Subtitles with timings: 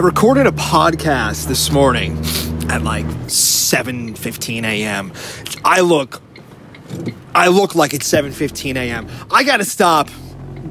[0.00, 2.16] I recorded a podcast this morning
[2.70, 5.12] at like 7:15 a.m.
[5.62, 6.22] I look
[7.34, 9.08] I look like it's 7:15 a.m.
[9.30, 10.08] I got to stop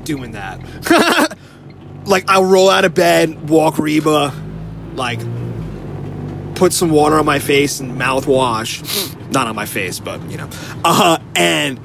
[0.04, 1.38] doing that.
[2.08, 4.34] like I'll roll out of bed, walk Reba,
[4.96, 5.20] like
[6.56, 10.50] put some water on my face and mouthwash, not on my face, but you know,
[10.84, 11.80] uh, and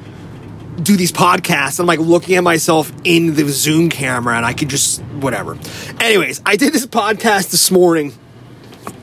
[0.83, 1.79] do these podcasts.
[1.79, 5.59] I'm like looking at myself in the Zoom camera, and I could just whatever.
[6.01, 8.13] Anyways, I did this podcast this morning,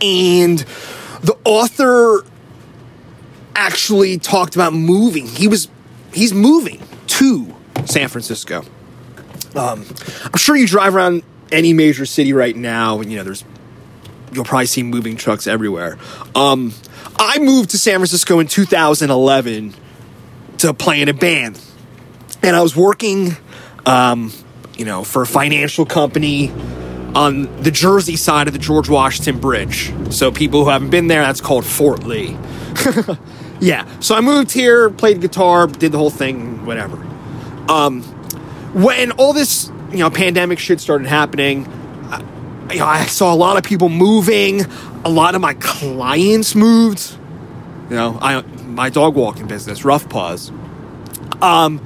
[0.01, 0.59] and
[1.21, 2.25] the author
[3.55, 5.27] actually talked about moving.
[5.27, 5.69] He was
[6.13, 8.63] he's moving to San Francisco.
[9.55, 9.85] Um,
[10.25, 13.43] I'm sure you drive around any major city right now, and you know there's
[14.31, 15.97] you'll probably see moving trucks everywhere.
[16.35, 16.73] Um,
[17.17, 19.73] I moved to San Francisco in 2011
[20.61, 21.59] to play in a band,
[22.43, 23.35] and I was working,
[23.85, 24.31] um,
[24.77, 26.51] you know, for a financial company
[27.15, 29.91] on the Jersey side of the George Washington Bridge.
[30.11, 32.37] So people who haven't been there, that's called Fort Lee.
[33.59, 33.87] yeah.
[33.99, 36.95] So I moved here, played guitar, did the whole thing, whatever.
[37.67, 38.03] Um,
[38.73, 41.67] when all this, you know, pandemic shit started happening,
[42.09, 42.19] I,
[42.71, 44.61] you know, I saw a lot of people moving.
[45.03, 47.17] A lot of my clients moved.
[47.89, 48.43] You know, I
[48.81, 50.49] my dog walking business, Rough Paws.
[51.39, 51.85] Um,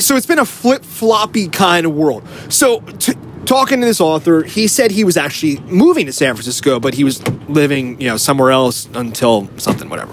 [0.00, 2.26] so it's been a flip floppy kind of world.
[2.48, 6.80] So t- talking to this author, he said he was actually moving to San Francisco,
[6.80, 10.12] but he was living, you know, somewhere else until something, whatever.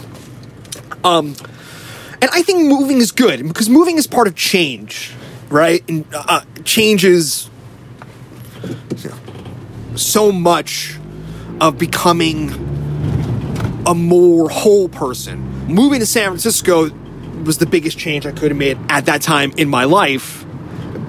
[1.03, 1.33] Um,
[2.21, 5.11] and I think moving is good because moving is part of change,
[5.49, 5.83] right?
[5.89, 7.49] And uh, change is
[8.97, 9.17] you know,
[9.95, 10.99] so much
[11.59, 12.51] of becoming
[13.87, 15.52] a more whole person.
[15.67, 16.89] Moving to San Francisco
[17.43, 20.45] was the biggest change I could have made at that time in my life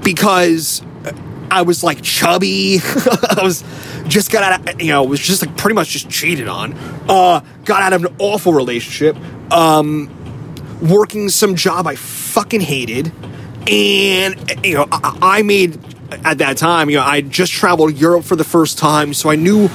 [0.02, 0.82] because
[1.50, 2.78] I was like chubby.
[3.36, 3.64] I was
[4.06, 6.74] just got out of, you know, was just like pretty much just cheated on.
[7.08, 9.16] Uh, got out of an awful relationship.
[9.52, 10.10] Um,
[10.80, 13.12] working some job I fucking hated.
[13.70, 15.78] And, you know, I, I made
[16.24, 19.14] at that time, you know, I just traveled Europe for the first time.
[19.14, 19.68] So I knew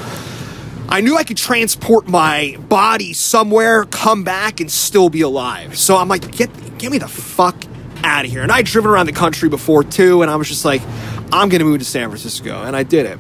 [0.92, 5.78] I knew I could transport my body somewhere, come back, and still be alive.
[5.78, 7.64] So I'm like, get get me the fuck
[8.04, 8.42] out of here.
[8.42, 10.82] And I'd driven around the country before too, and I was just like,
[11.32, 13.20] I'm gonna move to San Francisco, and I did it.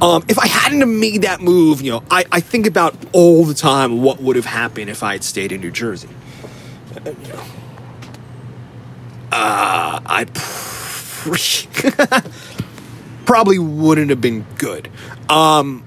[0.00, 3.44] Um, if I hadn't have made that move, you know, I, I think about all
[3.44, 6.08] the time what would have happened if I had stayed in New Jersey.
[7.04, 7.42] You know,
[9.32, 10.24] uh, I
[13.26, 14.88] probably wouldn't have been good.
[15.28, 15.82] Um,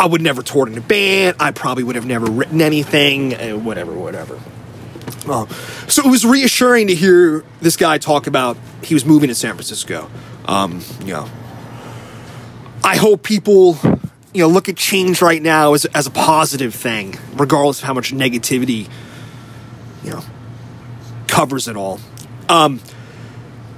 [0.00, 1.36] I would never toured in a band.
[1.38, 3.34] I probably would have never written anything.
[3.34, 4.40] Uh, whatever, whatever.
[5.28, 5.46] Uh,
[5.88, 9.52] so it was reassuring to hear this guy talk about he was moving to San
[9.52, 10.10] Francisco.
[10.46, 11.28] Um, you know,
[12.82, 13.76] I hope people,
[14.32, 17.92] you know, look at change right now as, as a positive thing, regardless of how
[17.92, 18.88] much negativity,
[20.02, 20.22] you know,
[21.26, 22.00] covers it all.
[22.48, 22.80] Um,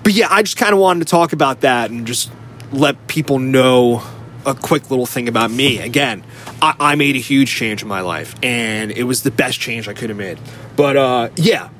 [0.05, 2.31] but yeah, I just kind of wanted to talk about that and just
[2.71, 4.05] let people know
[4.47, 5.79] a quick little thing about me.
[5.79, 6.25] Again,
[6.61, 9.89] I, I made a huge change in my life, and it was the best change
[9.89, 10.39] I could have made.
[10.77, 11.71] But uh, yeah.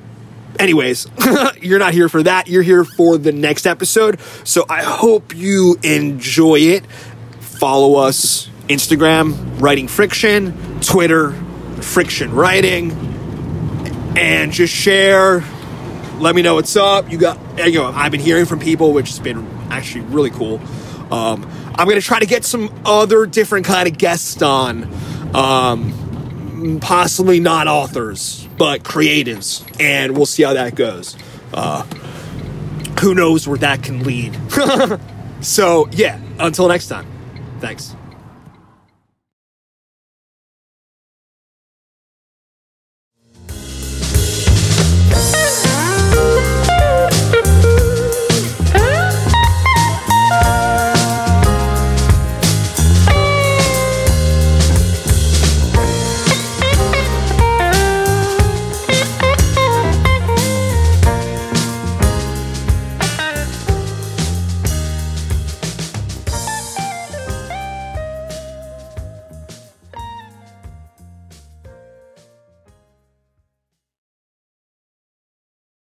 [0.59, 1.07] Anyways,
[1.61, 2.47] you're not here for that.
[2.47, 4.19] You're here for the next episode.
[4.43, 6.85] So I hope you enjoy it.
[7.39, 11.31] Follow us Instagram, Writing Friction, Twitter,
[11.81, 12.91] Friction Writing,
[14.15, 15.43] and just share.
[16.19, 17.11] Let me know what's up.
[17.11, 20.61] You got, you know, I've been hearing from people, which has been actually really cool.
[21.11, 24.91] Um, I'm going to try to get some other different kind of guests on.
[25.35, 29.65] Um, possibly not authors, but creatives.
[29.79, 31.17] And we'll see how that goes.
[31.53, 31.83] Uh,
[33.01, 34.37] who knows where that can lead.
[35.41, 37.07] so, yeah, until next time.
[37.59, 37.95] Thanks.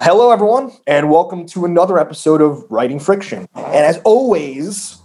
[0.02, 3.46] Hello, everyone, and welcome to another episode of Writing Friction.
[3.54, 4.96] And as always,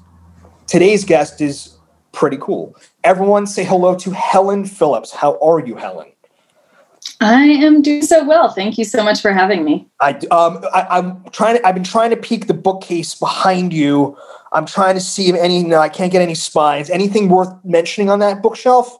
[0.67, 1.75] today's guest is
[2.13, 2.73] pretty cool.
[3.03, 5.11] Everyone say hello to Helen Phillips.
[5.11, 6.07] How are you, Helen?
[7.19, 8.53] I am doing so well.
[8.53, 9.85] Thank you so much for having me.
[9.99, 11.67] I, um, I, am trying to.
[11.67, 14.17] I've been trying to peek the bookcase behind you.
[14.53, 15.61] I'm trying to see if any.
[15.61, 16.89] No, I can't get any spines.
[16.89, 18.97] Anything worth mentioning on that bookshelf?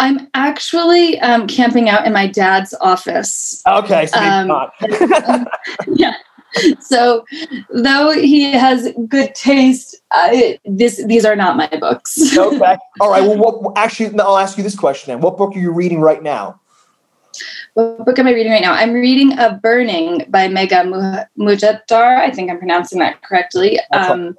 [0.00, 3.62] I'm actually um, camping out in my dad's office.
[3.66, 4.68] Okay, so um,
[5.94, 6.14] yeah.
[6.80, 7.24] So,
[7.70, 12.36] though he has good taste, uh, this these are not my books.
[12.36, 12.76] okay.
[13.00, 13.22] All right.
[13.22, 15.20] Well, what, actually, I'll ask you this question then.
[15.20, 16.60] What book are you reading right now?
[17.74, 18.74] What book am I reading right now?
[18.74, 22.18] I'm reading A Burning by Megha Majumdar.
[22.18, 23.80] I think I'm pronouncing that correctly.
[23.92, 24.36] Um,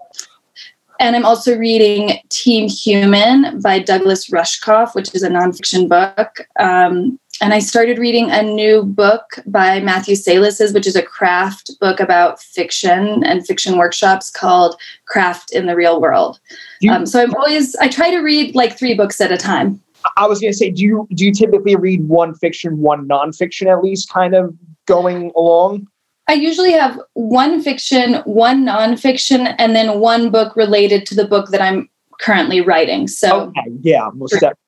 [1.03, 6.47] and I'm also reading Team Human by Douglas Rushkoff, which is a nonfiction book.
[6.57, 11.71] Um, and I started reading a new book by Matthew Salesses, which is a craft
[11.81, 16.39] book about fiction and fiction workshops called Craft in the Real World.
[16.89, 19.81] Um, so I'm always I try to read like three books at a time.
[20.15, 23.69] I was going to say, do you do you typically read one fiction, one nonfiction,
[23.69, 24.55] at least, kind of
[24.85, 25.87] going along?
[26.27, 31.49] I usually have one fiction, one nonfiction, and then one book related to the book
[31.49, 31.89] that I'm
[32.21, 33.07] currently writing.
[33.07, 34.62] So, okay, yeah, most definitely.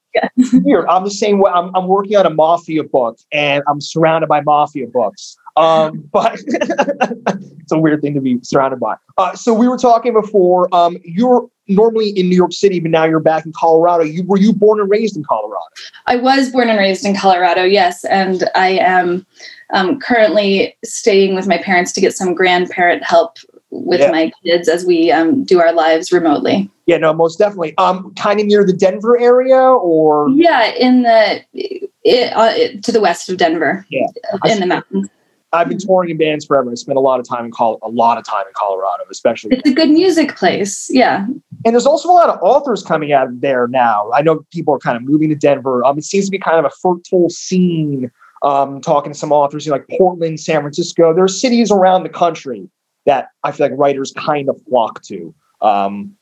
[0.54, 0.86] Weird.
[0.88, 1.52] I'm the same way.
[1.54, 5.38] I'm, I'm working on a mafia book, and I'm surrounded by mafia books.
[5.56, 8.96] Um, but it's a weird thing to be surrounded by.
[9.18, 10.74] Uh, so we were talking before.
[10.74, 14.04] Um, you're normally in New York City, but now you're back in Colorado.
[14.04, 15.66] You were you born and raised in Colorado?
[16.06, 19.26] I was born and raised in Colorado, yes, and I am
[19.72, 23.38] um, currently staying with my parents to get some grandparent help
[23.84, 24.12] with yeah.
[24.12, 26.70] my kids as we um, do our lives remotely.
[26.86, 27.76] Yeah, no, most definitely.
[27.78, 33.02] Um, kind of near the Denver area, or yeah, in the it, uh, to the
[33.02, 33.86] west of Denver.
[33.90, 34.08] Yeah,
[34.46, 35.10] in the mountains.
[35.56, 36.70] I've been touring in bands forever.
[36.70, 39.56] I spent a lot of time in Col- a lot of time in Colorado, especially.
[39.56, 40.90] It's a good music place.
[40.90, 41.26] Yeah.
[41.26, 44.12] And there's also a lot of authors coming out of there now.
[44.14, 45.84] I know people are kind of moving to Denver.
[45.86, 48.12] Um, it seems to be kind of a fertile scene.
[48.44, 51.16] Um, talking to some authors you know, like Portland, San Francisco.
[51.16, 52.70] There are cities around the country
[53.06, 55.34] that I feel like writers kind of flock to.
[55.62, 56.16] Um,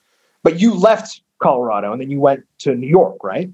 [0.43, 3.49] but you left Colorado and then you went to New York, right?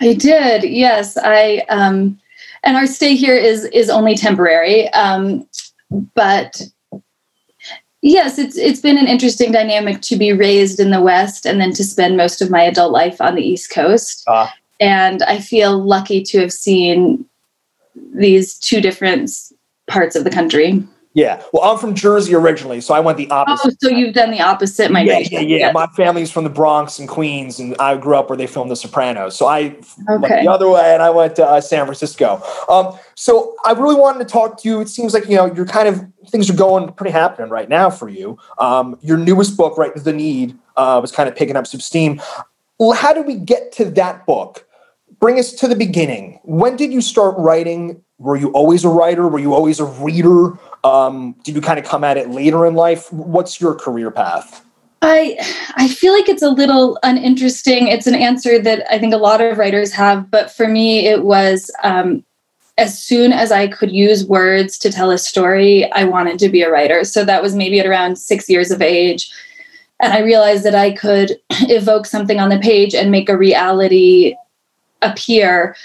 [0.00, 0.64] I did.
[0.64, 1.64] Yes, I.
[1.68, 2.18] Um,
[2.62, 4.88] and our stay here is is only temporary.
[4.90, 5.48] Um,
[6.14, 6.62] but
[8.02, 11.72] yes, it's it's been an interesting dynamic to be raised in the West and then
[11.72, 14.24] to spend most of my adult life on the East Coast.
[14.26, 14.48] Uh,
[14.80, 17.24] and I feel lucky to have seen
[18.14, 19.30] these two different
[19.86, 20.82] parts of the country.
[21.14, 21.40] Yeah.
[21.52, 23.76] Well, I'm from Jersey originally, so I went the opposite.
[23.84, 25.56] Oh, so you've done the opposite My Yeah, yeah, yeah.
[25.56, 25.74] Yes.
[25.74, 28.76] My family's from the Bronx and Queens, and I grew up where they filmed The
[28.76, 29.36] Sopranos.
[29.36, 29.76] So I
[30.10, 30.18] okay.
[30.18, 32.42] went the other way, and I went to uh, San Francisco.
[32.68, 34.80] Um, so I really wanted to talk to you.
[34.80, 37.90] It seems like you know you're kind of things are going pretty happening right now
[37.90, 38.36] for you.
[38.58, 42.20] Um, your newest book, right, The Need, uh, was kind of picking up some steam.
[42.80, 44.66] Well, how did we get to that book?
[45.20, 46.40] Bring us to the beginning.
[46.42, 48.02] When did you start writing?
[48.18, 49.28] Were you always a writer?
[49.28, 50.58] Were you always a reader?
[50.84, 53.12] Um, did you kind of come at it later in life?
[53.12, 54.64] What's your career path?
[55.02, 55.36] I
[55.76, 57.88] I feel like it's a little uninteresting.
[57.88, 61.24] It's an answer that I think a lot of writers have, but for me, it
[61.24, 62.24] was um,
[62.78, 66.62] as soon as I could use words to tell a story, I wanted to be
[66.62, 67.04] a writer.
[67.04, 69.30] So that was maybe at around six years of age.
[70.00, 74.34] And I realized that I could evoke something on the page and make a reality
[75.02, 75.76] appear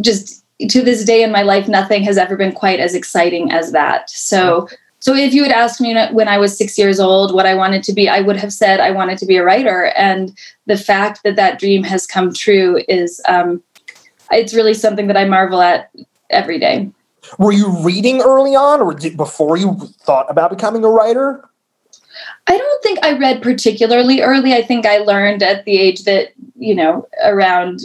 [0.00, 3.72] just to this day in my life, nothing has ever been quite as exciting as
[3.72, 4.08] that.
[4.10, 4.68] So,
[5.00, 7.82] so if you had asked me when I was six years old what I wanted
[7.84, 9.92] to be, I would have said I wanted to be a writer.
[9.96, 10.36] And
[10.66, 13.62] the fact that that dream has come true is, um,
[14.30, 15.90] it's really something that I marvel at
[16.30, 16.90] every day.
[17.38, 21.48] Were you reading early on, or did, before you thought about becoming a writer?
[22.46, 24.54] I don't think I read particularly early.
[24.54, 27.80] I think I learned at the age that you know around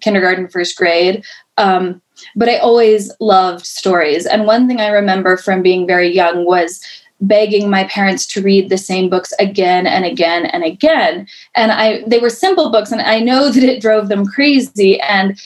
[0.00, 1.24] kindergarten, first grade.
[1.56, 2.02] Um,
[2.36, 4.26] but I always loved stories.
[4.26, 6.80] And one thing I remember from being very young was
[7.22, 11.26] begging my parents to read the same books again and again and again.
[11.54, 15.00] And i they were simple books and i know that it drove them crazy.
[15.00, 15.40] And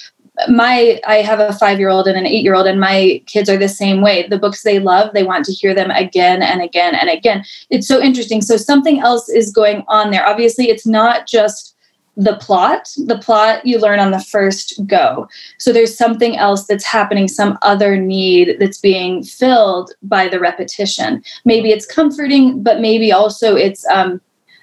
[0.48, 3.48] my i have a 5 year old and an 8 year old and my kids
[3.48, 4.26] are the same way.
[4.26, 7.44] The books they love they want to hear them again and again and again.
[7.70, 8.42] It's so interesting.
[8.42, 10.26] So something else is going on there.
[10.26, 11.75] Obviously it's not just
[12.16, 12.88] the plot.
[12.96, 15.28] The plot you learn on the first go.
[15.58, 21.22] So there's something else that's happening, some other need that's being filled by the repetition.
[21.44, 24.20] Maybe it's comforting, but maybe also it's um,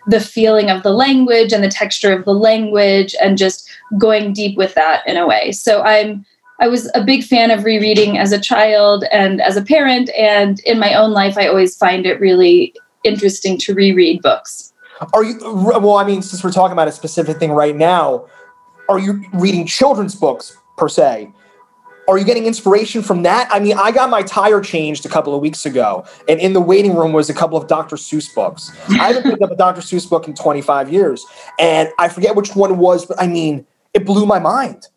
[0.07, 4.57] the feeling of the language and the texture of the language and just going deep
[4.57, 5.51] with that in a way.
[5.51, 6.25] So I'm
[6.59, 10.59] I was a big fan of rereading as a child and as a parent and
[10.61, 14.72] in my own life I always find it really interesting to reread books.
[15.13, 18.27] Are you, well, I mean, since we're talking about a specific thing right now,
[18.89, 21.31] are you reading children's books per se?
[22.07, 23.47] are you getting inspiration from that?
[23.51, 26.61] I mean, I got my tire changed a couple of weeks ago, and in the
[26.61, 27.95] waiting room was a couple of Dr.
[27.95, 28.71] Seuss books.
[28.89, 29.81] I haven't picked up a Dr.
[29.81, 31.25] Seuss book in 25 years,
[31.59, 34.87] and I forget which one it was, but I mean, it blew my mind.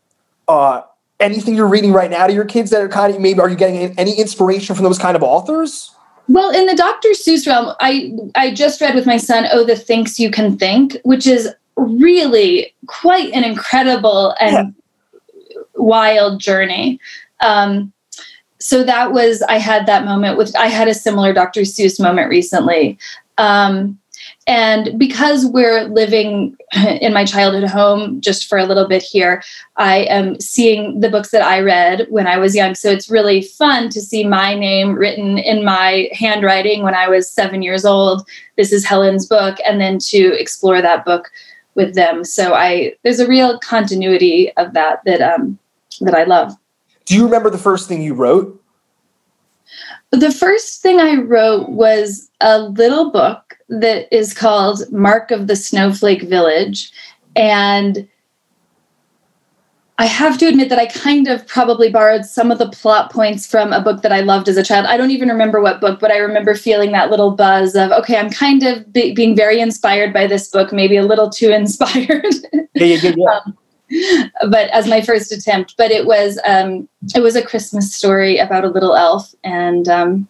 [0.49, 0.83] Uh,
[1.21, 3.57] anything you're reading right now to your kids that are kind of maybe are you
[3.57, 5.93] getting any inspiration from those kind of authors?
[6.29, 7.11] Well, in the Dr.
[7.11, 10.99] Seuss realm, I I just read with my son, "Oh, the Thinks You Can Think,"
[11.05, 15.61] which is really quite an incredible and yeah.
[15.75, 16.99] wild journey.
[17.41, 17.93] Um,
[18.59, 21.61] so that was I had that moment with I had a similar Dr.
[21.63, 22.99] Seuss moment recently.
[23.39, 23.99] Um,
[24.47, 26.57] and because we're living
[27.01, 29.43] in my childhood home just for a little bit here,
[29.77, 32.75] I am seeing the books that I read when I was young.
[32.77, 37.29] So it's really fun to see my name written in my handwriting when I was
[37.29, 38.27] seven years old.
[38.57, 41.31] This is Helen's book, and then to explore that book
[41.75, 42.25] with them.
[42.25, 45.59] So I there's a real continuity of that that um,
[46.01, 46.53] that I love.
[47.05, 48.63] Do you remember the first thing you wrote?
[50.13, 55.57] The first thing I wrote was a little book that is called Mark of the
[55.57, 56.93] Snowflake Village.
[57.35, 58.09] And
[59.99, 63.47] I have to admit that I kind of probably borrowed some of the plot points
[63.47, 64.85] from a book that I loved as a child.
[64.87, 68.19] I don't even remember what book, but I remember feeling that little buzz of, okay,
[68.19, 72.27] I'm kind of be- being very inspired by this book, maybe a little too inspired.
[72.75, 73.41] Yeah, yeah, yeah.
[73.47, 73.57] um,
[74.51, 75.75] but as my first attempt.
[75.79, 80.29] But it was um, it was a Christmas story about a little elf, and um,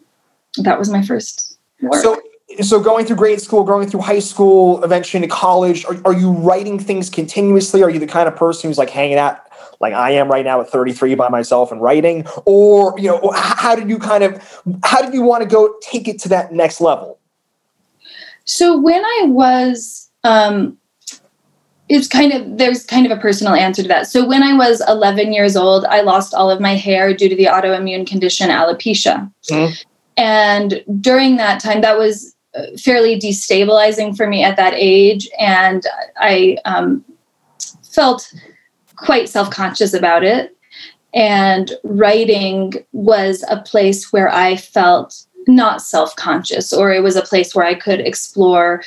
[0.59, 1.59] that was my first.
[1.83, 2.02] Work.
[2.02, 2.23] So,
[2.62, 6.31] so going through grade school, going through high school, eventually into college, are, are you
[6.31, 7.83] writing things continuously?
[7.83, 9.41] Are you the kind of person who's like hanging out
[9.81, 13.75] like I am right now at 33 by myself and writing, or you know, how
[13.75, 16.81] did you kind of how did you want to go take it to that next
[16.81, 17.19] level?
[18.45, 20.79] So when I was um,
[21.88, 24.07] it's kind of there's kind of a personal answer to that.
[24.07, 27.37] So when I was 11 years old, I lost all of my hair due to
[27.37, 29.31] the autoimmune condition alopecia.
[29.50, 29.75] Mm-hmm.
[30.17, 32.36] And during that time, that was
[32.79, 35.85] fairly destabilizing for me at that age, and
[36.17, 37.05] I um,
[37.83, 38.33] felt
[38.97, 40.57] quite self conscious about it.
[41.15, 47.23] And writing was a place where I felt not self conscious, or it was a
[47.23, 48.83] place where I could explore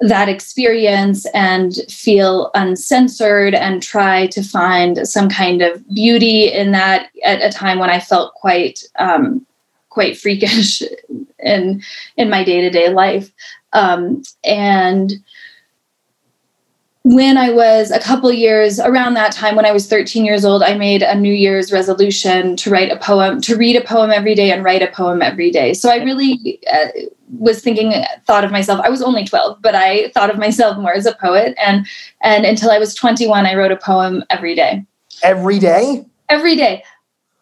[0.00, 7.10] that experience and feel uncensored and try to find some kind of beauty in that
[7.22, 9.46] at a time when I felt quite um,
[9.90, 10.82] quite freakish
[11.38, 11.82] in
[12.16, 13.30] in my day to day life.
[13.72, 15.22] Um, and
[17.02, 20.62] when I was a couple years around that time, when I was 13 years old,
[20.62, 24.34] I made a New Year's resolution to write a poem, to read a poem every
[24.34, 25.72] day and write a poem every day.
[25.72, 26.88] So I really uh,
[27.38, 27.94] was thinking,
[28.26, 28.80] thought of myself.
[28.84, 31.54] I was only 12, but I thought of myself more as a poet.
[31.58, 31.86] And
[32.20, 34.84] and until I was 21, I wrote a poem every day.
[35.22, 36.04] Every day.
[36.28, 36.84] Every day.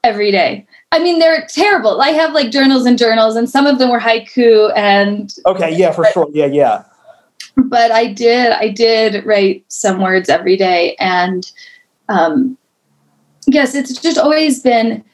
[0.04, 0.67] Every day.
[0.90, 2.00] I mean, they're terrible.
[2.00, 4.72] I have like journals and journals, and some of them were haiku.
[4.76, 6.84] And okay, yeah, for sure, yeah, yeah
[7.64, 11.50] but I did I did write some words every day and
[12.08, 12.56] um
[13.46, 15.04] yes it's just always been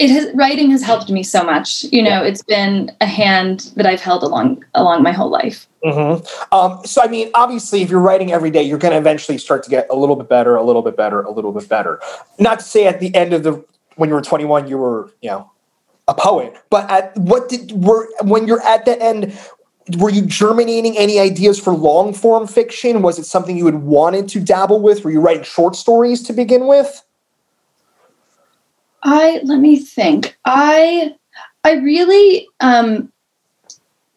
[0.00, 3.86] it has writing has helped me so much you know it's been a hand that
[3.86, 6.54] I've held along along my whole life mm-hmm.
[6.54, 9.62] um, so I mean obviously if you're writing every day you're going to eventually start
[9.64, 12.00] to get a little bit better a little bit better a little bit better
[12.38, 13.62] not to say at the end of the
[13.96, 15.50] when you were 21 you were you know
[16.08, 19.38] a poet but at what did were when you're at the end
[19.98, 23.02] were you germinating any ideas for long form fiction?
[23.02, 25.02] Was it something you had wanted to dabble with?
[25.04, 27.02] Were you writing short stories to begin with?
[29.02, 30.38] I let me think.
[30.44, 31.14] I
[31.64, 33.12] I really um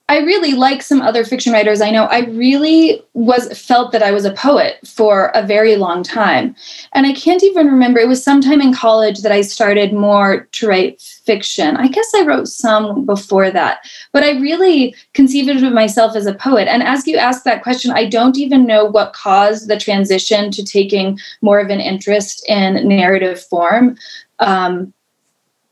[0.09, 2.05] I really like some other fiction writers I know.
[2.05, 6.55] I really was felt that I was a poet for a very long time.
[6.91, 7.99] And I can't even remember.
[7.99, 11.77] It was sometime in college that I started more to write fiction.
[11.77, 13.87] I guess I wrote some before that.
[14.11, 16.67] But I really conceived of myself as a poet.
[16.67, 20.63] And as you ask that question, I don't even know what caused the transition to
[20.65, 23.97] taking more of an interest in narrative form.
[24.39, 24.93] Um,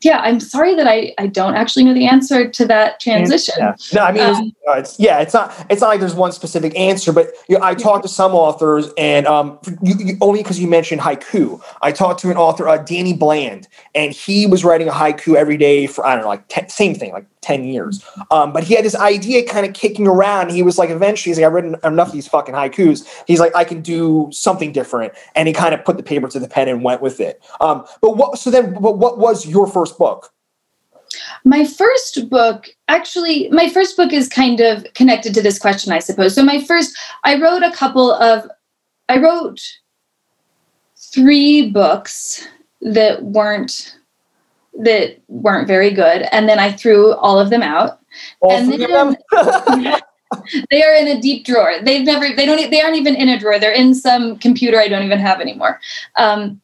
[0.04, 3.54] yeah, I'm sorry that I, I don't actually know the answer to that transition.
[3.58, 3.74] Yeah.
[3.94, 6.32] No, I mean, um, it's, uh, it's, yeah, it's not it's not like there's one
[6.32, 10.42] specific answer, but you know, I talked to some authors, and um, you, you, only
[10.42, 14.64] because you mentioned haiku, I talked to an author, uh, Danny Bland, and he was
[14.64, 17.64] writing a haiku every day for I don't know, like ten, same thing, like 10
[17.64, 18.04] years.
[18.30, 20.50] Um, but he had this idea kind of kicking around.
[20.50, 23.06] He was like, eventually, he's like, I've written enough of these fucking haikus.
[23.26, 25.12] He's like, I can do something different.
[25.34, 27.42] And he kind of put the paper to the pen and went with it.
[27.60, 30.32] Um, but what, so then, but what was your first book?
[31.44, 35.98] My first book, actually, my first book is kind of connected to this question, I
[35.98, 36.34] suppose.
[36.34, 38.48] So, my first, I wrote a couple of,
[39.10, 39.60] I wrote
[40.96, 42.46] three books
[42.80, 43.98] that weren't
[44.80, 48.00] that weren't very good and then i threw all of them out.
[48.40, 50.00] All and three of then- them?
[50.70, 51.74] they are in a deep drawer.
[51.82, 53.58] They've never they don't they aren't even in a drawer.
[53.58, 55.80] They're in some computer i don't even have anymore.
[56.16, 56.60] Um,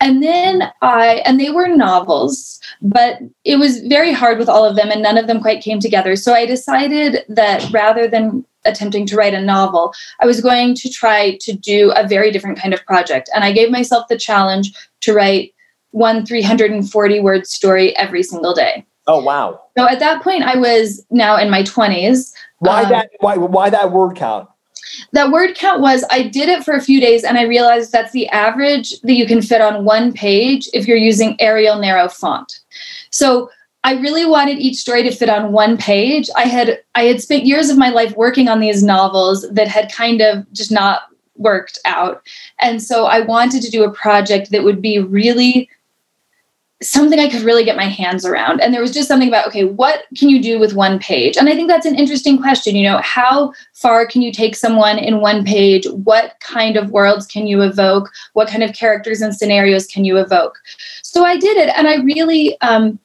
[0.00, 4.76] and then i and they were novels but it was very hard with all of
[4.76, 6.16] them and none of them quite came together.
[6.16, 10.90] So i decided that rather than attempting to write a novel i was going to
[10.90, 13.30] try to do a very different kind of project.
[13.34, 14.72] And i gave myself the challenge
[15.02, 15.54] to write
[15.90, 19.60] one 340 word story every single day oh wow.
[19.76, 23.70] so at that point i was now in my 20s Why Um, that why why
[23.70, 24.48] that word count?
[25.12, 28.12] that word count was I did it for a few days and I realized that's
[28.12, 32.60] the average that you can fit on one page if you're using Arial narrow font.
[33.10, 33.50] So
[33.84, 36.28] I really wanted each story to fit on one page.
[36.36, 39.92] I had I had spent years of my life working on these novels that had
[39.92, 41.02] kind of just not
[41.36, 42.22] worked out.
[42.60, 45.68] And so I wanted to do a project that would be really
[46.82, 48.60] something I could really get my hands around.
[48.60, 51.36] And there was just something about, okay, what can you do with one page?
[51.36, 52.76] And I think that's an interesting question.
[52.76, 55.86] You know, how far can you take someone in one page?
[55.86, 58.10] What kind of worlds can you evoke?
[58.34, 60.58] What kind of characters and scenarios can you evoke?
[61.02, 61.70] So I did it.
[61.76, 62.98] And I really, um,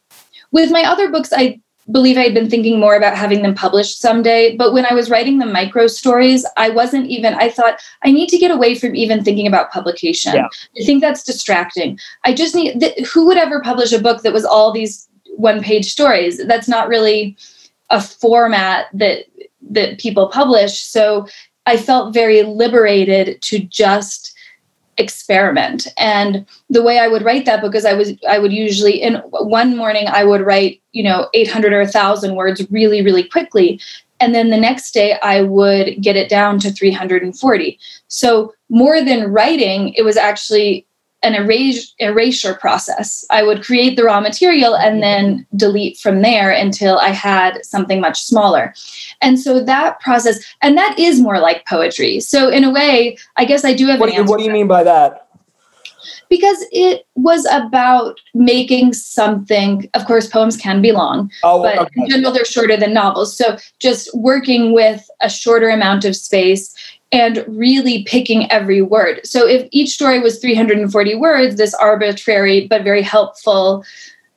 [0.51, 3.99] with my other books, I believe I had been thinking more about having them published
[3.99, 4.55] someday.
[4.55, 8.29] But when I was writing the micro stories, I wasn't even, I thought, I need
[8.29, 10.35] to get away from even thinking about publication.
[10.35, 10.47] Yeah.
[10.79, 11.97] I think that's distracting.
[12.23, 15.07] I just need, th- who would ever publish a book that was all these
[15.37, 16.45] one page stories?
[16.45, 17.35] That's not really
[17.89, 19.25] a format that
[19.69, 20.79] that people publish.
[20.81, 21.27] So
[21.65, 24.30] I felt very liberated to just
[24.97, 25.87] experiment.
[25.97, 29.75] And the way I would write that is I was I would usually in one
[29.75, 33.79] morning I would write, you know, 800 or 1000 words really really quickly
[34.21, 37.79] and then the next day I would get it down to 340.
[38.07, 40.85] So more than writing, it was actually
[41.23, 43.25] an erase, erasure process.
[43.29, 48.01] I would create the raw material and then delete from there until I had something
[48.01, 48.73] much smaller.
[49.21, 52.19] And so that process, and that is more like poetry.
[52.19, 54.51] So in a way, I guess I do have What an do what do you
[54.51, 55.27] mean by that?
[56.29, 59.87] because it was about making something.
[59.93, 63.57] Of course, poems can be long, Oh, but in general they're shorter than novels so
[63.79, 66.73] just working with a shorter amount of space
[67.11, 69.21] and really picking every word.
[69.25, 73.83] So if each story was 340 words this arbitrary but very helpful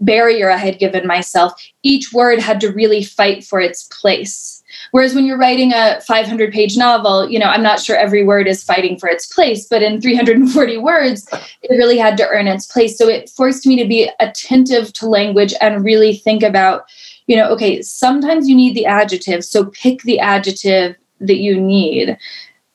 [0.00, 1.52] barrier i had given myself
[1.84, 4.62] each word had to really fight for its place.
[4.90, 8.48] Whereas when you're writing a 500 page novel you know i'm not sure every word
[8.48, 11.28] is fighting for its place but in 340 words
[11.62, 12.98] it really had to earn its place.
[12.98, 16.86] So it forced me to be attentive to language and really think about
[17.26, 22.18] you know, okay, sometimes you need the adjective, so pick the adjective that you need.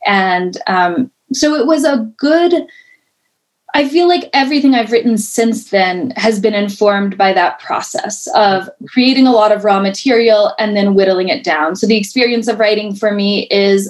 [0.10, 2.66] And um, so it was a good,
[3.76, 8.68] I feel like everything I've written since then has been informed by that process of
[8.88, 11.76] creating a lot of raw material and then whittling it down.
[11.76, 13.90] So the experience of writing for me is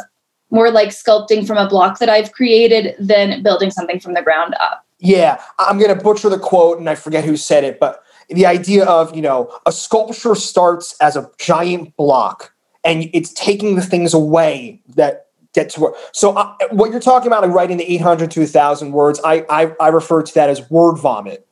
[0.51, 4.55] more like sculpting from a block that I've created than building something from the ground
[4.59, 4.85] up.
[4.99, 8.45] Yeah, I'm going to butcher the quote and I forget who said it, but the
[8.45, 12.53] idea of, you know, a sculpture starts as a giant block
[12.83, 15.95] and it's taking the things away that get to work.
[16.11, 19.73] So uh, what you're talking about, like writing the 800 to 1,000 words, I, I,
[19.79, 21.45] I refer to that as word vomit.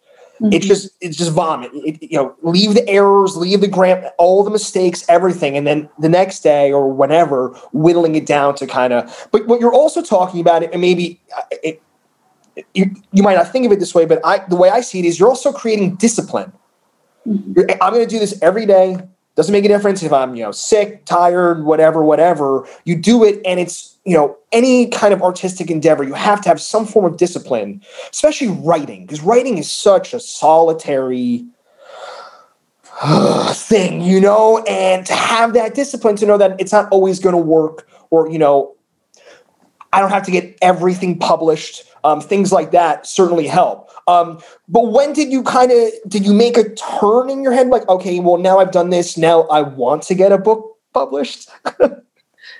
[0.52, 1.72] It's just it's just vomit.
[1.74, 5.90] It, you know, leave the errors, leave the gram, all the mistakes, everything, and then
[5.98, 9.28] the next day or whenever, whittling it down to kind of.
[9.32, 11.82] But what you're also talking about, and maybe uh, it,
[12.76, 15.00] you you might not think of it this way, but I the way I see
[15.00, 16.54] it is you're also creating discipline.
[17.26, 18.98] You're- I'm going to do this every day.
[19.38, 22.68] Doesn't make a difference if I'm you know sick, tired, whatever, whatever.
[22.86, 26.04] You do it, and it's you know any kind of artistic endeavor.
[26.04, 30.20] You have to have some form of discipline, especially writing, because writing is such a
[30.20, 31.46] solitary
[33.52, 34.64] thing, you know.
[34.68, 38.32] And to have that discipline, to know that it's not always going to work, or
[38.32, 38.76] you know,
[39.94, 41.84] I don't have to get everything published.
[42.04, 43.90] Um, things like that certainly help.
[44.08, 47.68] Um, but when did you kind of did you make a turn in your head?
[47.68, 49.18] Like, okay, well now I've done this.
[49.18, 51.50] Now I want to get a book published.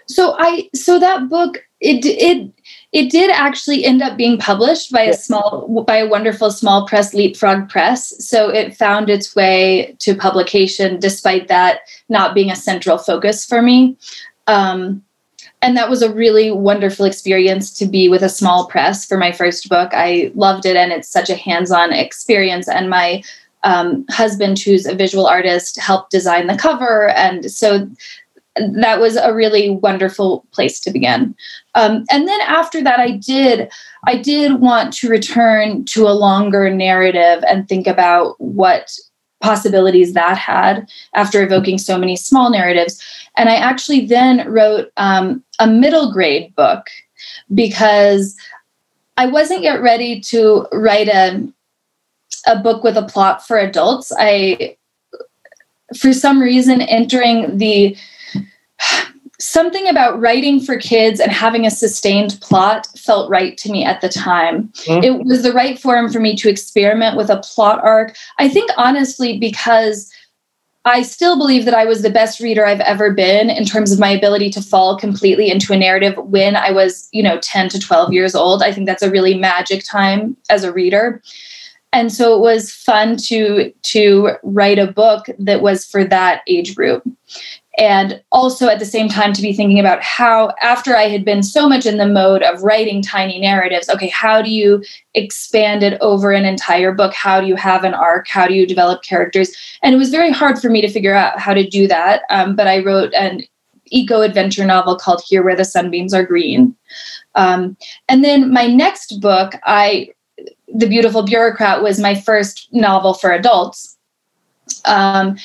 [0.08, 2.52] So I so that book it it
[2.94, 7.14] it did actually end up being published by a small by a wonderful small press
[7.14, 8.14] Leapfrog Press.
[8.26, 13.62] So it found its way to publication despite that not being a central focus for
[13.62, 13.98] me.
[14.48, 15.04] Um,
[15.62, 19.32] and that was a really wonderful experience to be with a small press for my
[19.32, 19.90] first book.
[19.94, 22.68] I loved it, and it's such a hands-on experience.
[22.68, 23.24] And my
[23.64, 27.90] um, husband, who's a visual artist, helped design the cover, and so
[28.74, 31.36] that was a really wonderful place to begin.
[31.76, 33.70] Um, and then after that, I did
[34.06, 38.98] I did want to return to a longer narrative and think about what
[39.42, 43.02] possibilities that had after evoking so many small narratives.
[43.38, 46.88] And I actually then wrote um, a middle grade book
[47.54, 48.36] because
[49.18, 51.48] I wasn't yet ready to write a
[52.46, 54.12] a book with a plot for adults.
[54.18, 54.78] I,
[55.98, 57.96] for some reason, entering the
[59.40, 64.02] something about writing for kids and having a sustained plot felt right to me at
[64.02, 64.70] the time.
[64.70, 65.04] Mm-hmm.
[65.04, 68.16] It was the right forum for me to experiment with a plot arc.
[68.40, 70.12] I think, honestly, because
[70.88, 74.00] I still believe that I was the best reader I've ever been in terms of
[74.00, 77.80] my ability to fall completely into a narrative when I was, you know, 10 to
[77.80, 78.64] 12 years old.
[78.64, 81.22] I think that's a really magic time as a reader.
[81.92, 86.76] And so it was fun to to write a book that was for that age
[86.76, 87.04] group
[87.78, 91.44] and also at the same time to be thinking about how after i had been
[91.44, 95.98] so much in the mode of writing tiny narratives okay how do you expand it
[96.00, 97.12] over an entire book?
[97.14, 98.28] How do you have an arc?
[98.28, 99.52] How do you develop characters?
[99.82, 102.56] And it was very hard for me to figure out how to do that um,
[102.56, 103.42] but i wrote an
[103.90, 106.76] eco adventure novel called here where the sunbeams are green.
[107.36, 107.78] Um,
[108.10, 110.10] and then my next book i
[110.68, 113.98] the beautiful bureaucrat was my first novel for adults.
[114.86, 115.38] Um,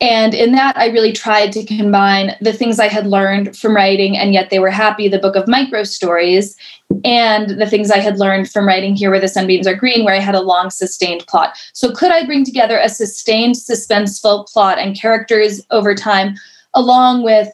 [0.00, 4.16] and in that, I really tried to combine the things I had learned from writing,
[4.16, 6.56] and yet they were happy, the book of micro stories,
[7.04, 10.14] and the things I had learned from writing Here Where the Sunbeams Are Green, where
[10.14, 11.58] I had a long, sustained plot.
[11.72, 16.36] So, could I bring together a sustained, suspenseful plot and characters over time,
[16.74, 17.48] along with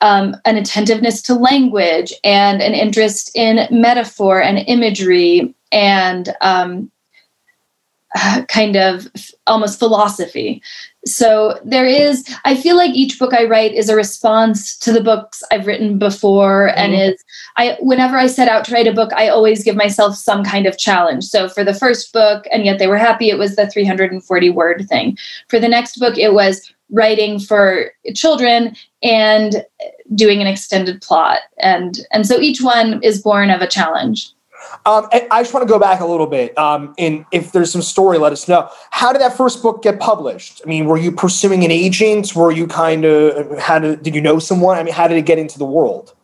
[0.00, 6.92] um, an attentiveness to language and an interest in metaphor and imagery and um,
[8.48, 9.08] kind of
[9.46, 10.62] almost philosophy.
[11.04, 15.00] So there is i feel like each book i write is a response to the
[15.00, 16.78] books i've written before mm-hmm.
[16.80, 17.24] and is
[17.56, 20.66] i whenever i set out to write a book i always give myself some kind
[20.66, 21.24] of challenge.
[21.24, 24.88] So for the first book and yet they were happy it was the 340 word
[24.88, 25.16] thing.
[25.48, 29.64] For the next book it was writing for children and
[30.14, 31.40] doing an extended plot.
[31.58, 34.32] And and so each one is born of a challenge
[34.84, 36.56] um, I just want to go back a little bit.
[36.58, 38.70] Um, and if there's some story, let us know.
[38.90, 40.62] How did that first book get published?
[40.64, 42.34] I mean, were you pursuing an agent?
[42.34, 44.78] Were you kind of how did did you know someone?
[44.78, 46.14] I mean, how did it get into the world?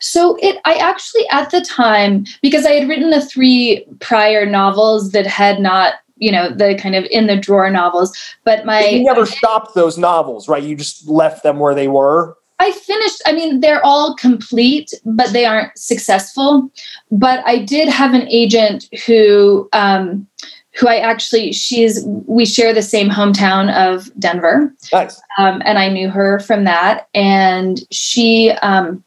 [0.00, 5.12] So it I actually at the time because I had written the three prior novels
[5.12, 9.04] that had not you know the kind of in the drawer novels but my you
[9.04, 13.32] never stopped those novels right you just left them where they were I finished, I
[13.32, 16.70] mean, they're all complete, but they aren't successful.
[17.10, 20.26] But I did have an agent who, um,
[20.74, 24.72] who I actually, she's, we share the same hometown of Denver.
[24.92, 25.20] Nice.
[25.38, 27.08] Um, and I knew her from that.
[27.14, 29.02] And she, um,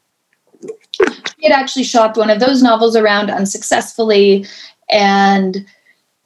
[0.92, 4.46] she had actually shopped one of those novels around unsuccessfully.
[4.90, 5.66] And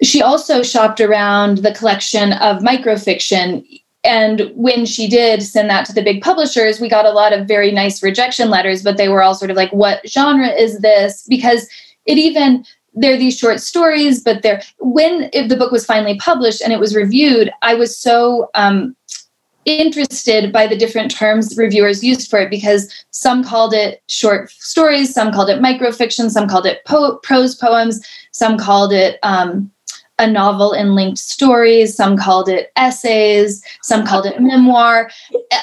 [0.02, 5.92] she also shopped around the collection of microfiction and when she did send that to
[5.92, 9.22] the big publishers, we got a lot of very nice rejection letters, but they were
[9.22, 11.24] all sort of like, what genre is this?
[11.28, 11.68] Because
[12.06, 16.60] it even, they're these short stories, but they're, when if the book was finally published
[16.60, 18.96] and it was reviewed, I was so um,
[19.64, 25.14] interested by the different terms reviewers used for it because some called it short stories,
[25.14, 29.70] some called it microfiction, some called it po- prose poems, some called it, um,
[30.22, 31.94] a novel in linked stories.
[31.94, 33.62] Some called it essays.
[33.82, 35.10] Some called it memoir.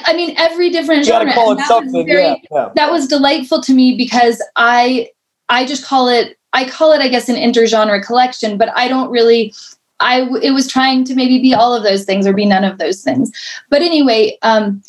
[0.05, 1.33] I mean, every different you genre.
[1.33, 2.69] Call it that, was very, yeah, yeah.
[2.75, 5.09] that was delightful to me because I
[5.47, 9.09] I just call it I call it I guess an intergenre collection, but I don't
[9.09, 9.53] really.
[10.01, 12.77] I it was trying to maybe be all of those things or be none of
[12.77, 13.31] those things.
[13.69, 14.81] But anyway, um,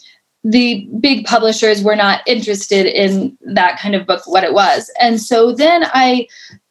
[0.44, 5.20] the big publishers were not interested in that kind of book what it was and
[5.20, 6.26] so then i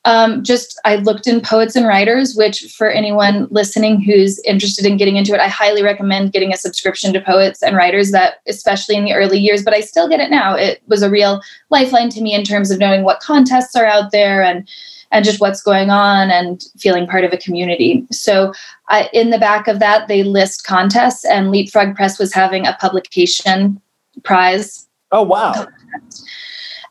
[0.05, 4.97] um, just I looked in Poets and Writers, which for anyone listening who's interested in
[4.97, 8.11] getting into it, I highly recommend getting a subscription to Poets and Writers.
[8.11, 10.55] That especially in the early years, but I still get it now.
[10.55, 14.11] It was a real lifeline to me in terms of knowing what contests are out
[14.11, 14.67] there and
[15.11, 18.05] and just what's going on and feeling part of a community.
[18.11, 18.53] So
[18.89, 22.77] I, in the back of that, they list contests, and Leapfrog Press was having a
[22.79, 23.81] publication
[24.23, 24.87] prize.
[25.11, 25.67] Oh wow!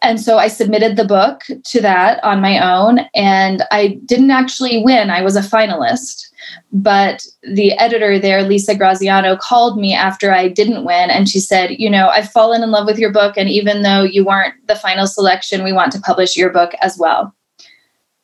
[0.03, 4.83] And so I submitted the book to that on my own, and I didn't actually
[4.83, 5.11] win.
[5.11, 6.27] I was a finalist.
[6.73, 11.73] But the editor there, Lisa Graziano, called me after I didn't win, and she said,
[11.79, 14.77] You know, I've fallen in love with your book, and even though you weren't the
[14.77, 17.35] final selection, we want to publish your book as well.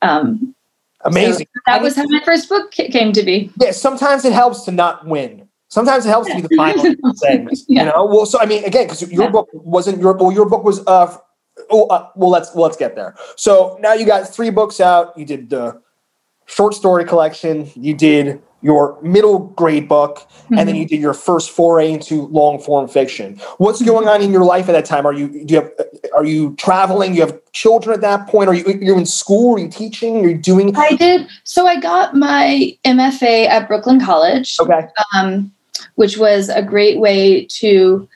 [0.02, 0.54] Um,
[1.00, 1.46] Amazing.
[1.54, 3.50] So that was how my first book came to be.
[3.60, 6.84] Yeah, sometimes it helps to not win Sometimes it helps to be the final
[7.24, 7.48] Yeah.
[7.66, 8.06] you know.
[8.06, 9.30] Well, so I mean, again, because your Yeah.
[9.30, 11.16] book wasn't your well, your book was uh,
[11.70, 13.14] oh, uh well, let's let's get there.
[13.36, 15.16] So now you got three books out.
[15.18, 15.80] You did the
[16.46, 17.70] short story collection.
[17.74, 20.66] You did your middle grade book, and Mm-hmm.
[20.66, 23.36] then you did your first foray into long form fiction.
[23.58, 25.04] What's going on in your life at that time?
[25.06, 25.70] Are you do you have
[26.14, 27.14] are you traveling?
[27.14, 28.48] You have children at that point?
[28.48, 29.56] Are you you're in school?
[29.56, 30.24] Are you teaching?
[30.24, 30.74] Are you doing?
[30.76, 31.26] I did.
[31.44, 34.86] So I got my MFA at Brooklyn College, Okay.
[35.14, 35.52] um,
[35.96, 38.08] which was a great way to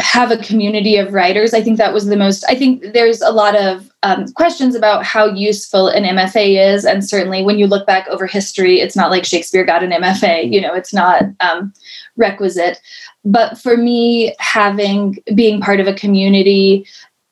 [0.00, 1.54] have a community of writers.
[1.54, 5.04] I think that was the most, I think there's a lot of um, questions about
[5.04, 6.84] how useful an MFA is.
[6.84, 10.50] And certainly when you look back over history, it's not like Shakespeare got an MFA,
[10.50, 11.72] you know, it's not um,
[12.16, 12.80] requisite.
[13.24, 16.86] But for me, having, being part of a community,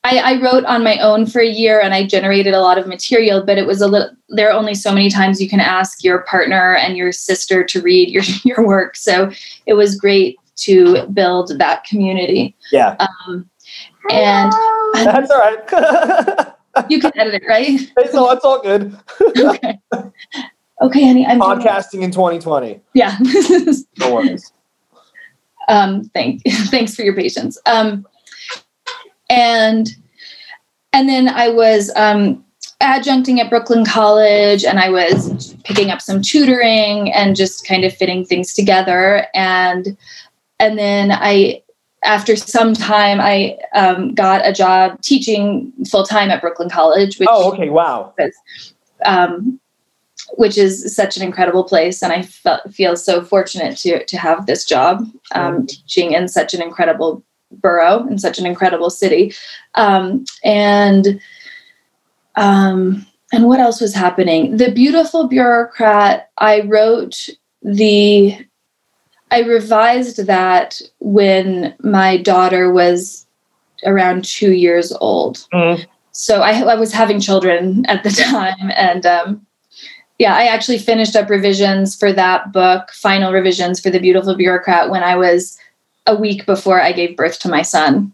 [0.04, 2.86] I, I wrote on my own for a year and I generated a lot of
[2.86, 6.04] material, but it was a little, there are only so many times you can ask
[6.04, 8.96] your partner and your sister to read your, your work.
[8.96, 9.30] So
[9.66, 12.56] it was great to build that community.
[12.72, 12.96] Yeah.
[12.98, 13.48] Um,
[14.10, 14.52] and
[14.94, 16.54] That's all right.
[16.88, 17.80] you can edit it, right?
[17.96, 18.96] it's, all, it's all good.
[19.38, 19.78] okay.
[20.80, 21.26] Okay, honey.
[21.26, 22.80] I'm Podcasting in 2020.
[22.94, 23.18] Yeah.
[23.98, 24.52] No worries.
[25.68, 27.58] um, thank thanks for your patience.
[27.66, 28.06] Um,
[29.28, 29.88] and
[30.92, 32.44] and then I was um,
[32.80, 37.92] adjuncting at Brooklyn College, and I was picking up some tutoring and just kind of
[37.92, 39.26] fitting things together.
[39.34, 39.96] And
[40.60, 41.62] and then I,
[42.04, 47.28] after some time, I um, got a job teaching full time at Brooklyn College, which
[47.30, 47.70] Oh, okay.
[47.70, 48.14] Wow.
[49.04, 49.60] um,
[50.36, 54.46] which is such an incredible place, and I felt, feel so fortunate to to have
[54.46, 59.32] this job um, teaching in such an incredible borough in such an incredible city,
[59.74, 61.20] um, and
[62.36, 64.56] um, and what else was happening?
[64.56, 66.30] The beautiful bureaucrat.
[66.38, 67.28] I wrote
[67.62, 68.46] the.
[69.30, 73.26] I revised that when my daughter was
[73.84, 75.84] around two years old Mhm.
[76.12, 79.46] so I, I was having children at the time and um,
[80.18, 84.90] yeah i actually finished up revisions for that book final revisions for the beautiful bureaucrat
[84.90, 85.56] when i was
[86.08, 88.12] a week before i gave birth to my son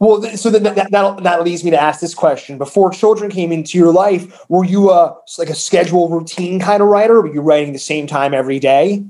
[0.00, 2.58] Well, so that, that, that that leads me to ask this question.
[2.58, 6.88] Before children came into your life, were you a like a schedule routine kind of
[6.88, 7.20] writer?
[7.22, 9.04] Were you writing the same time every day?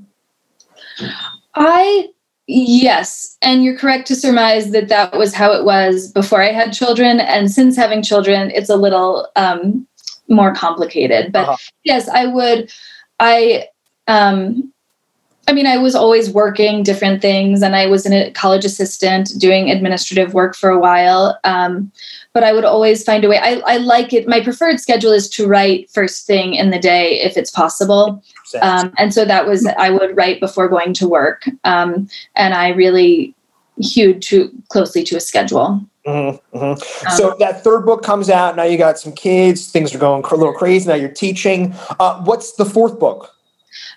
[1.56, 2.08] I
[2.46, 6.72] yes and you're correct to surmise that that was how it was before i had
[6.72, 9.86] children and since having children it's a little um,
[10.28, 11.56] more complicated but Uh-huh.
[11.84, 12.70] yes i would
[13.20, 13.64] i
[14.06, 14.72] um
[15.48, 19.70] i mean i was always working different things and i was a college assistant doing
[19.70, 21.90] administrative work for a while um,
[22.32, 25.28] but i would always find a way I, I like it my preferred schedule is
[25.30, 28.22] to write first thing in the day if it's possible
[28.62, 32.68] um, and so that was i would write before going to work um, and i
[32.68, 33.34] really
[33.78, 37.06] hewed too closely to a schedule Mhm, mhm.
[37.06, 38.54] Um, so that third book comes out.
[38.54, 39.70] Now you got some kids.
[39.70, 40.88] Things are going a little crazy.
[40.88, 41.74] Now you're teaching.
[41.98, 43.34] Uh, what's the fourth book?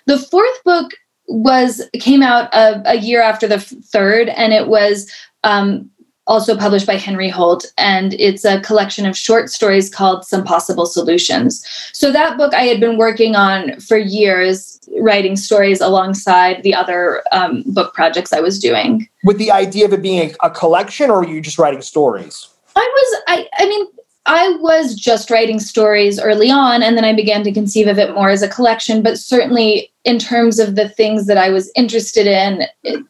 [0.06, 0.90] The fourth book
[1.28, 5.10] was came out a, a year after the third, and it was
[5.44, 5.88] um,
[6.30, 10.86] also published by Henry Holt, and it's a collection of short stories called Some Possible
[10.86, 11.66] Solutions.
[11.92, 17.24] So that book I had been working on for years, writing stories alongside the other
[17.32, 19.08] um, book projects I was doing.
[19.24, 22.46] With the idea of it being a, a collection, or are you just writing stories?
[22.76, 23.86] I was, I, I mean,
[24.26, 28.14] I was just writing stories early on, and then I began to conceive of it
[28.14, 29.02] more as a collection.
[29.02, 33.04] But certainly, in terms of the things that I was interested in, it,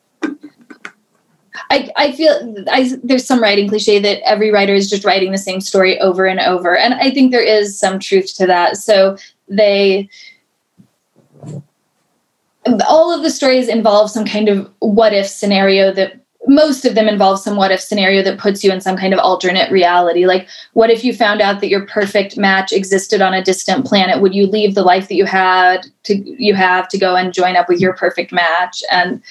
[1.71, 5.39] I, I feel I, there's some writing cliche that every writer is just writing the
[5.39, 8.77] same story over and over, and I think there is some truth to that.
[8.77, 9.17] So
[9.49, 10.09] they.
[12.87, 17.07] All of the stories involve some kind of what if scenario that most of them
[17.07, 20.27] involve some what if scenario that puts you in some kind of alternate reality.
[20.27, 24.21] Like, what if you found out that your perfect match existed on a distant planet?
[24.21, 27.57] Would you leave the life that you had to you have to go and join
[27.57, 28.83] up with your perfect match?
[28.91, 29.23] And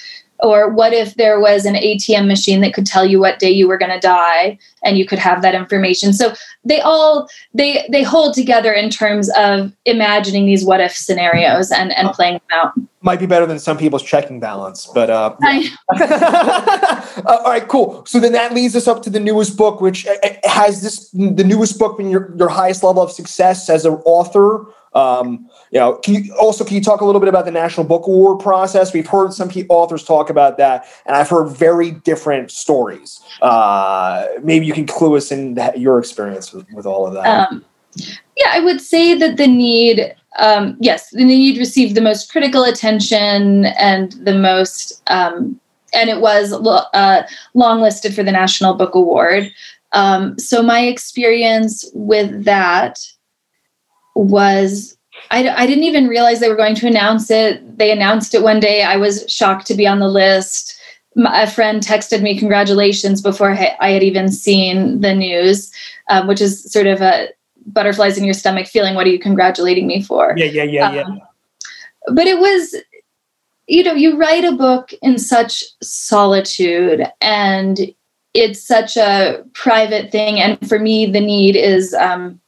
[0.42, 3.68] or what if there was an ATM machine that could tell you what day you
[3.68, 6.12] were going to die and you could have that information?
[6.12, 11.70] So they all they they hold together in terms of imagining these what if scenarios
[11.70, 12.72] and and playing them out.
[13.02, 15.70] Might be better than some people's checking balance, but uh, I-
[17.26, 18.04] Uh, all right, cool.
[18.06, 21.10] So then that leads us up to the newest book, which uh, uh, has this
[21.10, 24.64] the newest book been your, your highest level of success as an author.
[24.92, 27.86] Um, you know, can you also can you talk a little bit about the National
[27.86, 28.92] Book Award process?
[28.92, 33.20] We've heard some authors talk about that, and I've heard very different stories.
[33.40, 37.50] Uh, maybe you can clue us in your experience with, with all of that.
[37.50, 37.64] Um,
[38.36, 42.64] Yeah, I would say that the need, um, yes, the need received the most critical
[42.64, 45.60] attention and the most, um,
[45.92, 47.22] and it was uh,
[47.54, 49.52] long listed for the National Book Award.
[49.92, 53.00] Um, so my experience with that
[54.14, 54.96] was
[55.30, 57.78] I, I didn't even realize they were going to announce it.
[57.78, 58.82] They announced it one day.
[58.82, 60.78] I was shocked to be on the list.
[61.14, 65.72] My, a friend texted me congratulations before I had even seen the news,
[66.08, 67.28] um, which is sort of a
[67.66, 68.94] butterflies in your stomach feeling.
[68.94, 70.34] What are you congratulating me for?
[70.36, 71.02] Yeah, yeah, yeah, yeah.
[71.02, 71.20] Um,
[72.14, 72.76] but it was,
[73.66, 77.78] you know, you write a book in such solitude and
[78.32, 80.40] it's such a private thing.
[80.40, 82.39] And for me, the need is, um,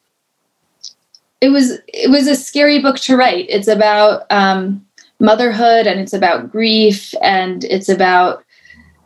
[1.43, 3.47] it was it was a scary book to write.
[3.49, 4.87] It's about um,
[5.19, 8.45] motherhood and it's about grief and it's about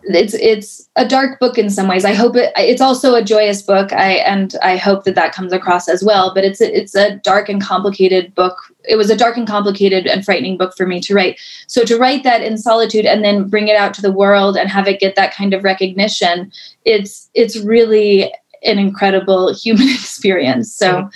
[0.03, 2.05] it's it's a dark book in some ways.
[2.05, 2.53] I hope it.
[2.57, 3.91] It's also a joyous book.
[3.93, 6.35] I and I hope that that comes across as well.
[6.35, 8.59] But it's a, it's a dark and complicated book.
[8.85, 11.41] It was a dark and complicated and frightening book for me to write.
[11.67, 14.69] So to write that in solitude and then bring it out to the world and
[14.69, 16.53] have it get that kind of recognition,
[16.85, 18.31] it's it's really
[18.63, 20.73] an incredible human experience.
[20.73, 21.09] So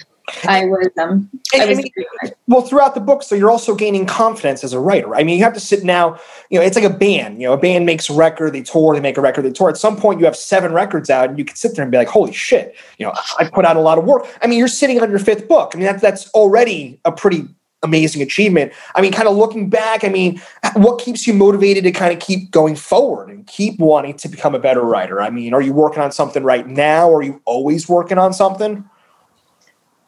[0.47, 4.07] I was um I was I mean, well throughout the book, so you're also gaining
[4.07, 5.15] confidence as a writer.
[5.15, 6.19] I mean, you have to sit now,
[6.51, 7.41] you know, it's like a band.
[7.41, 9.69] You know, a band makes a record, they tour, they make a record, they tour.
[9.69, 11.99] At some point you have seven records out and you can sit there and be
[11.99, 14.27] like, holy shit, you know, I put out a lot of work.
[14.43, 15.73] I mean, you're sitting on your fifth book.
[15.75, 17.49] I mean, that, that's already a pretty
[17.83, 18.73] amazing achievement.
[18.95, 20.41] I mean, kind of looking back, I mean,
[20.75, 24.55] what keeps you motivated to kind of keep going forward and keep wanting to become
[24.55, 25.21] a better writer?
[25.21, 27.11] I mean, are you working on something right now?
[27.13, 28.85] Are you always working on something?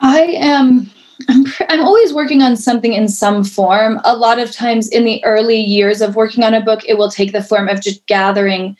[0.03, 0.91] I am.
[1.29, 4.01] I'm, I'm always working on something in some form.
[4.05, 7.11] A lot of times in the early years of working on a book, it will
[7.11, 8.77] take the form of just gathering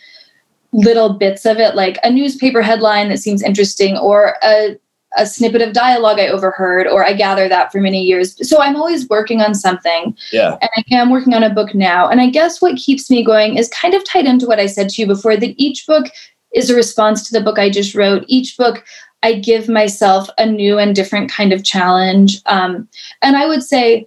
[0.73, 4.77] little bits of it, like a newspaper headline that seems interesting or a,
[5.17, 8.49] a snippet of dialogue I overheard, or I gather that for many years.
[8.49, 10.17] So I'm always working on something.
[10.33, 10.57] Yeah.
[10.61, 12.09] And I am working on a book now.
[12.09, 14.89] And I guess what keeps me going is kind of tied into what I said
[14.89, 16.07] to you before that each book
[16.55, 18.25] is a response to the book I just wrote.
[18.27, 18.85] Each book
[19.23, 22.41] I give myself a new and different kind of challenge.
[22.47, 22.89] Um,
[23.23, 24.07] and I would say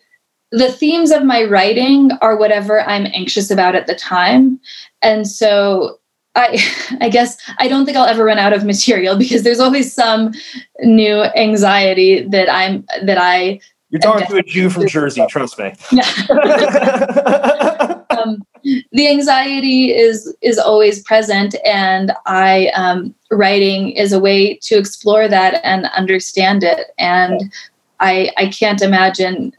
[0.52, 4.60] the themes of my writing are whatever I'm anxious about at the time.
[5.02, 6.00] And so
[6.36, 6.64] I,
[7.02, 10.34] I guess I don't think I'll ever run out of material because there's always some
[10.82, 13.60] new anxiety that I'm that I.
[13.90, 15.74] You're talking to a Jew from Jersey, trust me.
[15.92, 17.95] Yeah.
[18.26, 18.46] Um,
[18.92, 25.28] the anxiety is is always present, and I um, writing is a way to explore
[25.28, 26.88] that and understand it.
[26.98, 27.52] And
[28.00, 29.54] I I can't imagine.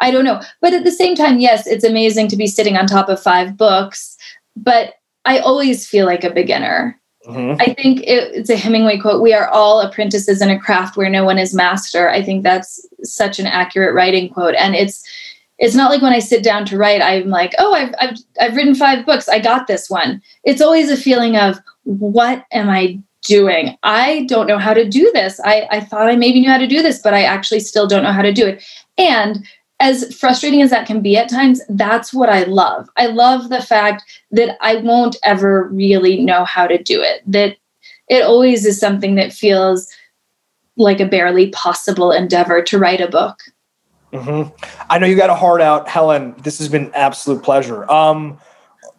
[0.00, 2.86] I don't know, but at the same time, yes, it's amazing to be sitting on
[2.86, 4.16] top of five books.
[4.56, 7.00] But I always feel like a beginner.
[7.26, 7.60] Mm-hmm.
[7.60, 11.08] I think it, it's a Hemingway quote We are all apprentices in a craft where
[11.08, 12.10] no one is master.
[12.10, 14.54] I think that's such an accurate writing quote.
[14.56, 15.02] And it's
[15.58, 18.56] it's not like when I sit down to write, I'm like, oh, I've, I've, I've
[18.56, 19.28] written five books.
[19.28, 20.20] I got this one.
[20.42, 23.76] It's always a feeling of, what am I doing?
[23.82, 25.40] I don't know how to do this.
[25.44, 28.02] I, I thought I maybe knew how to do this, but I actually still don't
[28.02, 28.64] know how to do it.
[28.98, 29.46] And
[29.80, 32.88] as frustrating as that can be at times, that's what I love.
[32.96, 37.56] I love the fact that I won't ever really know how to do it, that
[38.08, 39.92] it always is something that feels
[40.76, 43.40] like a barely possible endeavor to write a book.
[44.14, 44.66] Mm-hmm.
[44.88, 46.34] I know you got a heart out, Helen.
[46.42, 47.90] This has been absolute pleasure.
[47.90, 48.38] Um,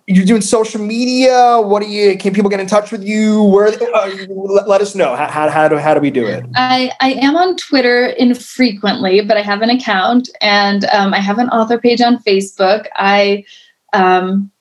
[0.08, 1.60] you're doing social media.
[1.60, 2.17] What do you?
[2.17, 3.43] Can people get in touch with you?
[3.43, 3.67] Where?
[3.67, 5.15] Uh, let, let, us know.
[5.15, 6.45] How, how, how do how do we do it?
[6.56, 11.39] I I am on Twitter infrequently, but I have an account and um, I have
[11.39, 12.86] an author page on Facebook.
[12.95, 13.45] I,
[13.93, 14.51] um,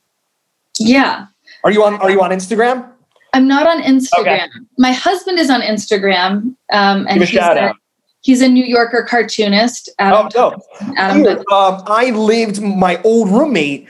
[0.78, 1.26] yeah.
[1.62, 2.90] Are you on Are you on Instagram?
[3.34, 4.20] I'm not on Instagram.
[4.20, 4.48] Okay.
[4.78, 6.54] My husband is on Instagram.
[6.72, 7.76] Um, and Give a shout out.
[8.24, 9.90] He's a New Yorker cartoonist.
[9.98, 10.94] Adam oh, no.
[10.96, 13.86] Adam um, I lived my old roommate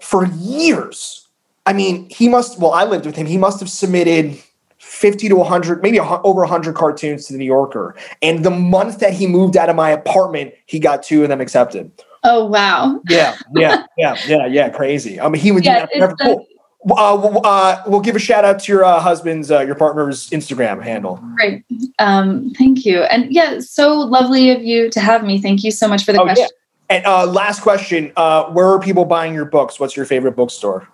[0.00, 1.28] for years.
[1.66, 3.26] I mean, he must, well, I lived with him.
[3.26, 4.36] He must have submitted
[4.78, 7.94] 50 to 100, maybe over 100 cartoons to the New Yorker.
[8.22, 11.40] And the month that he moved out of my apartment, he got two of them
[11.40, 11.90] accepted.
[12.24, 13.00] Oh, wow.
[13.08, 14.68] Yeah, yeah, yeah, yeah, yeah.
[14.68, 15.20] Crazy.
[15.20, 16.16] I mean, he would yeah, do that.
[16.20, 16.44] Cool.
[16.88, 20.82] Uh, uh, we'll give a shout out to your uh, husband's, uh, your partner's Instagram
[20.82, 21.22] handle.
[21.36, 21.64] Great.
[21.98, 23.02] Um, thank you.
[23.02, 25.40] And yeah, so lovely of you to have me.
[25.40, 26.46] Thank you so much for the oh, question.
[26.90, 26.96] Yeah.
[26.96, 29.80] And uh, last question uh, Where are people buying your books?
[29.80, 30.88] What's your favorite bookstore?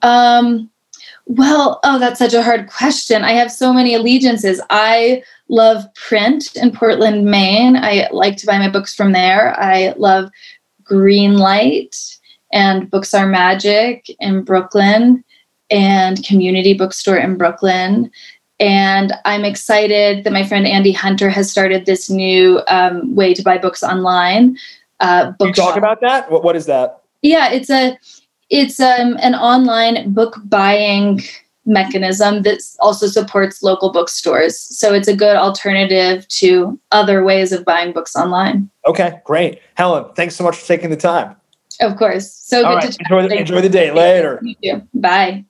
[0.00, 0.70] Um,
[1.26, 3.22] well, oh, that's such a hard question.
[3.22, 4.60] I have so many allegiances.
[4.70, 7.76] I love print in Portland, Maine.
[7.76, 9.58] I like to buy my books from there.
[9.60, 10.30] I love
[10.84, 12.18] Greenlight
[12.52, 15.24] and Books Are Magic in Brooklyn
[15.70, 18.10] and Community Bookstore in Brooklyn.
[18.60, 23.42] and I'm excited that my friend Andy Hunter has started this new um, way to
[23.42, 24.56] buy books online.
[25.00, 26.30] Uh, book talk about that.
[26.30, 27.02] What, what is that?
[27.22, 27.98] Yeah, it's a
[28.50, 31.22] it's um, an online book buying
[31.64, 34.58] mechanism that also supports local bookstores.
[34.58, 38.68] So it's a good alternative to other ways of buying books online.
[38.86, 39.60] Okay, great.
[39.74, 41.36] Helen, thanks so much for taking the time.
[41.82, 42.32] Of course.
[42.32, 42.92] So All good right.
[42.92, 43.90] to enjoy the, enjoy the day.
[43.90, 44.42] Later.
[44.94, 45.44] Bye.